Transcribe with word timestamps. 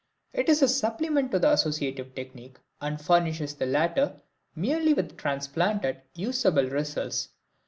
It 0.33 0.49
is 0.49 0.63
a 0.63 0.67
supplement 0.67 1.29
to 1.29 1.37
the 1.37 1.51
associative 1.51 2.15
technique, 2.15 2.57
and 2.81 2.99
furnishes 2.99 3.53
the 3.53 3.67
latter 3.67 4.19
merely 4.55 4.95
with 4.95 5.15
transplanted, 5.15 6.01
usable 6.15 6.65
results. 6.67 7.29